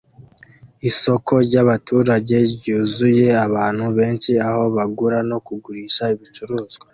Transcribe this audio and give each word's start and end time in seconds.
Isoko 0.89 1.33
ryabaturage 1.47 2.35
ryuzuye 2.53 3.25
abantu 3.47 3.85
benshi 3.97 4.31
aho 4.47 4.61
bagura 4.75 5.17
no 5.29 5.37
kugurisha 5.45 6.03
ibicuruzwa 6.15 6.85